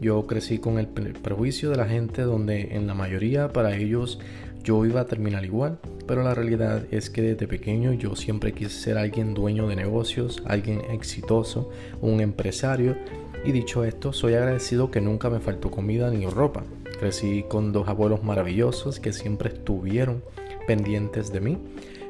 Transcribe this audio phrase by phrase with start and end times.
[0.00, 4.20] Yo crecí con el prejuicio de la gente donde en la mayoría para ellos
[4.62, 8.70] yo iba a terminar igual, pero la realidad es que desde pequeño yo siempre quise
[8.70, 11.70] ser alguien dueño de negocios, alguien exitoso,
[12.00, 12.96] un empresario
[13.44, 16.64] y dicho esto, soy agradecido que nunca me faltó comida ni ropa.
[16.98, 20.22] Crecí con dos abuelos maravillosos que siempre estuvieron
[20.66, 21.58] pendientes de mí.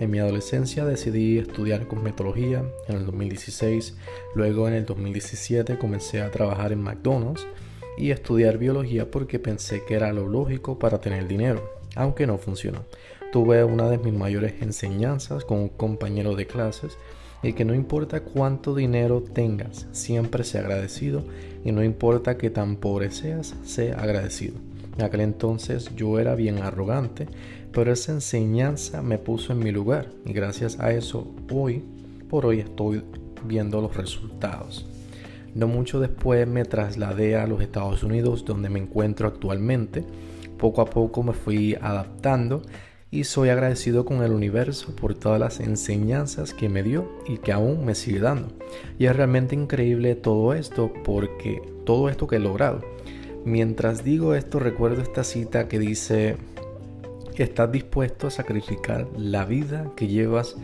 [0.00, 3.96] En mi adolescencia decidí estudiar cosmetología en el 2016,
[4.34, 7.46] luego en el 2017 comencé a trabajar en McDonald's
[7.96, 11.62] y estudiar biología porque pensé que era lo lógico para tener dinero,
[11.94, 12.84] aunque no funcionó.
[13.32, 16.98] Tuve una de mis mayores enseñanzas con un compañero de clases
[17.42, 21.24] y que no importa cuánto dinero tengas, siempre sea agradecido
[21.64, 24.54] y no importa que tan pobre seas, sea agradecido.
[24.96, 27.26] En aquel entonces yo era bien arrogante,
[27.72, 31.82] pero esa enseñanza me puso en mi lugar y gracias a eso hoy
[32.28, 33.02] por hoy estoy
[33.44, 34.86] viendo los resultados.
[35.54, 40.04] No mucho después me trasladé a los Estados Unidos donde me encuentro actualmente.
[40.58, 42.62] Poco a poco me fui adaptando
[43.10, 47.52] y soy agradecido con el universo por todas las enseñanzas que me dio y que
[47.52, 48.48] aún me sigue dando.
[48.98, 52.80] Y es realmente increíble todo esto porque todo esto que he logrado.
[53.44, 56.36] Mientras digo esto recuerdo esta cita que dice,
[57.36, 60.56] estás dispuesto a sacrificar la vida que llevas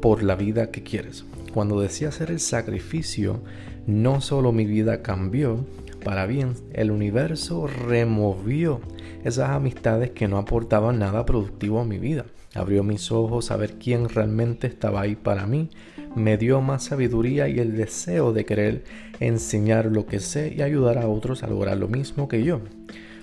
[0.00, 1.24] por la vida que quieres.
[1.52, 3.42] Cuando decía hacer el sacrificio,
[3.86, 5.64] no solo mi vida cambió
[6.02, 8.80] para bien, el universo removió
[9.24, 12.26] esas amistades que no aportaban nada productivo a mi vida.
[12.54, 15.70] Abrió mis ojos a ver quién realmente estaba ahí para mí.
[16.14, 18.84] Me dio más sabiduría y el deseo de querer
[19.20, 22.60] enseñar lo que sé y ayudar a otros a lograr lo mismo que yo.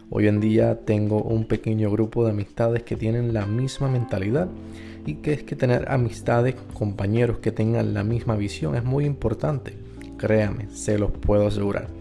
[0.10, 4.48] Hoy en día tengo un pequeño grupo de amistades que tienen la misma mentalidad
[5.06, 9.74] y que es que tener amistades, compañeros que tengan la misma visión es muy importante.
[10.18, 11.99] Créame, se los puedo asegurar.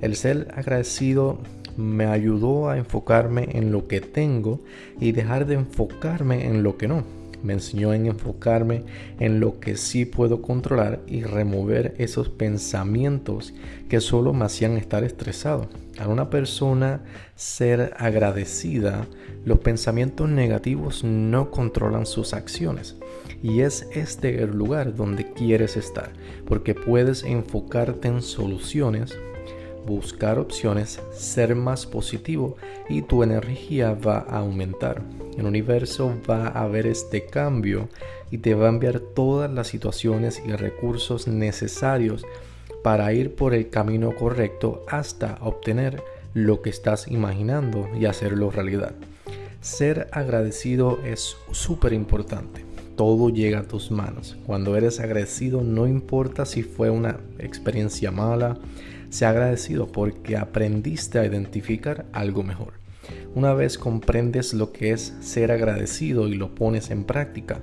[0.00, 1.38] El ser agradecido
[1.76, 4.60] me ayudó a enfocarme en lo que tengo
[5.00, 7.04] y dejar de enfocarme en lo que no.
[7.42, 8.82] Me enseñó a enfocarme
[9.20, 13.54] en lo que sí puedo controlar y remover esos pensamientos
[13.88, 15.68] que solo me hacían estar estresado.
[16.00, 17.02] A una persona
[17.36, 19.06] ser agradecida,
[19.44, 22.96] los pensamientos negativos no controlan sus acciones.
[23.40, 26.10] Y es este el lugar donde quieres estar,
[26.44, 29.16] porque puedes enfocarte en soluciones
[29.88, 32.56] buscar opciones, ser más positivo
[32.88, 35.02] y tu energía va a aumentar.
[35.36, 37.88] El universo va a ver este cambio
[38.30, 42.24] y te va a enviar todas las situaciones y recursos necesarios
[42.82, 46.02] para ir por el camino correcto hasta obtener
[46.34, 48.92] lo que estás imaginando y hacerlo realidad.
[49.62, 52.67] Ser agradecido es súper importante.
[52.98, 54.36] Todo llega a tus manos.
[54.44, 58.58] Cuando eres agradecido no importa si fue una experiencia mala,
[59.08, 62.72] sea agradecido porque aprendiste a identificar algo mejor.
[63.36, 67.60] Una vez comprendes lo que es ser agradecido y lo pones en práctica,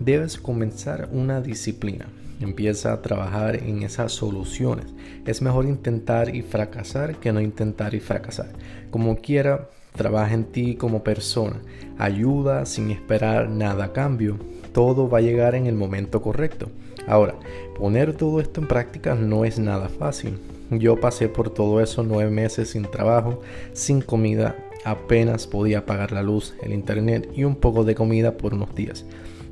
[0.00, 2.06] debes comenzar una disciplina.
[2.40, 4.88] Empieza a trabajar en esas soluciones.
[5.24, 8.52] Es mejor intentar y fracasar que no intentar y fracasar.
[8.90, 11.60] Como quiera, trabaja en ti como persona.
[11.98, 14.38] Ayuda sin esperar nada a cambio.
[14.72, 16.68] Todo va a llegar en el momento correcto.
[17.06, 17.36] Ahora,
[17.78, 20.38] poner todo esto en práctica no es nada fácil.
[20.70, 23.40] Yo pasé por todo eso nueve meses sin trabajo,
[23.72, 28.54] sin comida, apenas podía pagar la luz, el internet y un poco de comida por
[28.54, 29.04] unos días.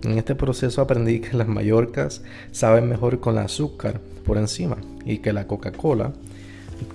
[0.02, 5.18] En este proceso aprendí que las mallorcas saben mejor con el azúcar por encima y
[5.18, 6.12] que la Coca-Cola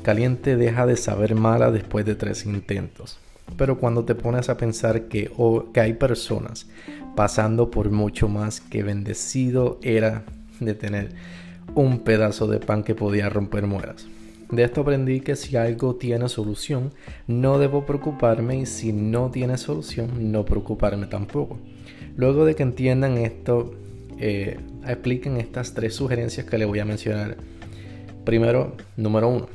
[0.01, 3.19] caliente deja de saber mala después de tres intentos.
[3.55, 5.31] Pero cuando te pones a pensar que,
[5.73, 6.67] que hay personas
[7.15, 10.23] pasando por mucho más que bendecido era
[10.59, 11.09] de tener
[11.75, 14.07] un pedazo de pan que podía romper muelas.
[14.51, 16.93] De esto aprendí que si algo tiene solución,
[17.27, 21.57] no debo preocuparme y si no tiene solución, no preocuparme tampoco.
[22.15, 23.73] Luego de que entiendan esto,
[24.19, 27.37] eh, expliquen estas tres sugerencias que les voy a mencionar.
[28.23, 29.47] Primero, número uno,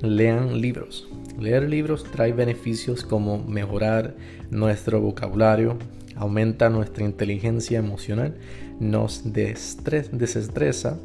[0.00, 1.08] lean libros.
[1.38, 4.16] Leer libros trae beneficios como mejorar
[4.50, 5.76] nuestro vocabulario,
[6.16, 8.34] aumenta nuestra inteligencia emocional,
[8.80, 10.98] nos desestresa,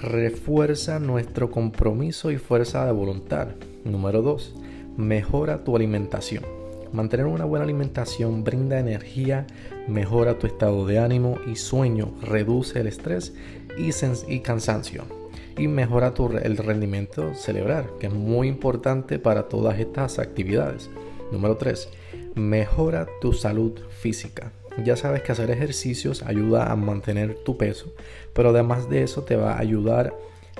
[0.00, 3.48] refuerza nuestro compromiso y fuerza de voluntad.
[3.84, 4.54] Número 2.
[4.96, 6.44] Mejora tu alimentación.
[6.92, 9.48] Mantener una buena alimentación brinda energía,
[9.88, 13.34] mejora tu estado de ánimo y sueño, reduce el estrés
[13.76, 13.90] y,
[14.32, 15.21] y cansancio
[15.58, 20.90] y mejora tu, el rendimiento cerebral, que es muy importante para todas estas actividades.
[21.30, 21.88] Número 3.
[22.34, 24.52] Mejora tu salud física.
[24.84, 27.92] Ya sabes que hacer ejercicios ayuda a mantener tu peso,
[28.32, 30.14] pero además de eso te va a ayudar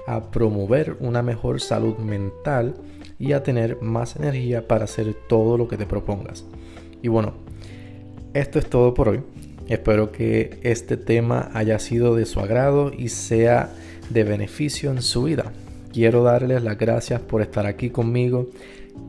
[0.06, 2.74] a promover una mejor salud mental
[3.18, 6.44] y a tener más energía para hacer todo lo que te propongas.
[7.02, 7.34] Y bueno,
[8.34, 9.22] esto es todo por hoy.
[9.72, 13.72] Espero que este tema haya sido de su agrado y sea
[14.10, 15.50] de beneficio en su vida.
[15.94, 18.50] Quiero darles las gracias por estar aquí conmigo.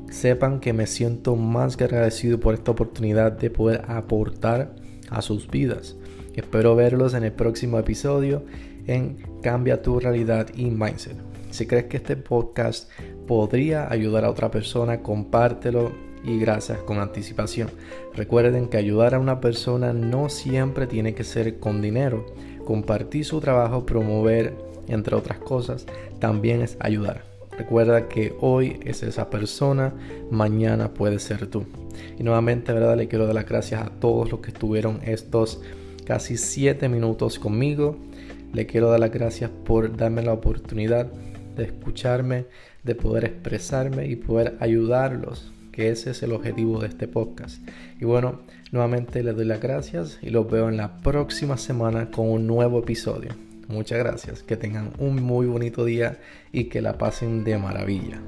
[0.09, 4.73] Sepan que me siento más que agradecido por esta oportunidad de poder aportar
[5.09, 5.97] a sus vidas.
[6.33, 8.45] Espero verlos en el próximo episodio
[8.87, 11.17] en Cambia tu realidad y mindset.
[11.51, 12.89] Si crees que este podcast
[13.27, 17.69] podría ayudar a otra persona, compártelo y gracias con anticipación.
[18.13, 22.25] Recuerden que ayudar a una persona no siempre tiene que ser con dinero.
[22.65, 24.53] Compartir su trabajo, promover,
[24.87, 25.85] entre otras cosas,
[26.19, 27.23] también es ayudar.
[27.57, 29.93] Recuerda que hoy es esa persona,
[30.31, 31.65] mañana puede ser tú.
[32.17, 32.97] Y nuevamente, ¿verdad?
[32.97, 35.61] Le quiero dar las gracias a todos los que estuvieron estos
[36.05, 37.97] casi 7 minutos conmigo.
[38.53, 41.11] Le quiero dar las gracias por darme la oportunidad
[41.55, 42.45] de escucharme,
[42.83, 47.61] de poder expresarme y poder ayudarlos, que ese es el objetivo de este podcast.
[47.99, 48.39] Y bueno,
[48.71, 52.79] nuevamente les doy las gracias y los veo en la próxima semana con un nuevo
[52.79, 53.31] episodio.
[53.67, 56.19] Muchas gracias, que tengan un muy bonito día
[56.53, 58.21] y que la pasen de maravilla.